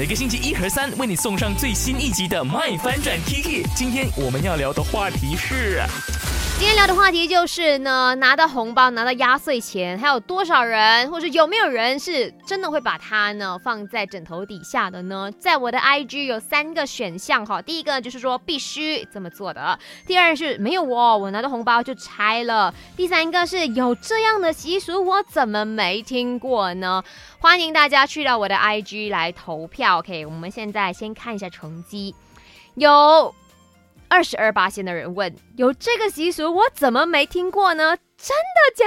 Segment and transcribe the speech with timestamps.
[0.00, 3.62] 每个星期一和三为你送上最新一集的《麦翻转 Kiki》。
[3.76, 5.82] 今天我们要聊的话题是。
[6.60, 15.30] 今天聊的话题就是呢，拿到红包、拿到压岁钱，还有多少人，或者有没有人是真的会把它呢放在枕头底下的呢？
[15.38, 27.02] 在我的 IG 有三个选项哈，第一个就是说必须这么做的，第二是没有我，我拿到红包就拆了，第三个是有这样的习俗，我怎么没听过呢？
[27.38, 30.00] 欢迎大家去到我的 IG 来投票。
[30.00, 32.14] OK，我们现在先看一下成绩，
[32.74, 33.34] 有。
[34.10, 37.96] 二十二八线的人问：“有这个习俗，我怎么没听过呢？
[38.16, 38.84] 真的假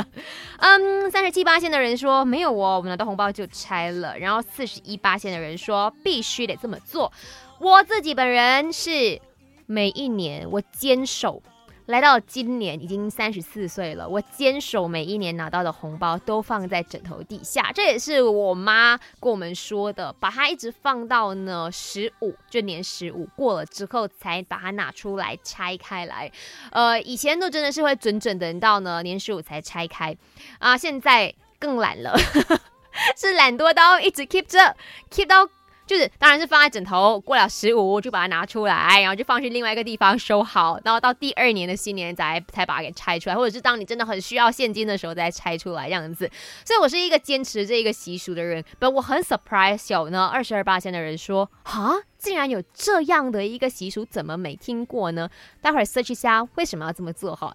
[0.00, 0.06] 的？”
[0.58, 7.12] 嗯，三十七八线的人说：“没有哦，我们拿到红包就拆了。”然后四十一八线的人说：“必须得这么做。”
[7.60, 9.20] 我自己本人是
[9.66, 11.42] 每一年我坚守。
[11.86, 26.32] 来到今年已经三十四岁了，我坚守每一年拿到的红包都放在枕头底下，这也是我妈跟我们说的，把它一直放到呢十五，就年十五过了之后才把它拿出来拆开来。
[26.72, 30.16] 呃，以前都真的是会准准等到呢年十五才拆开，
[30.58, 32.16] 啊，现在更懒了，
[33.14, 34.74] 是懒多到一直 keep 着
[35.10, 35.50] ，keep 到。
[35.86, 46.30] 就是，当然是放在枕头，过了十五就把它拿出来，然后就放去另外一个地方收好，然后到第二年的新年才才把它给拆出来，或者是当你真的很需要现金的时候再拆出来这样子。
[46.64, 55.28] 所以我是一个坚持这一个习俗的人，本，我很 surprise 有呢二十二八线的人说，哈，竟然有这样的一个习俗，怎么没听过呢？
[55.60, 57.52] 待会儿 search 一下为什么要这么做哈。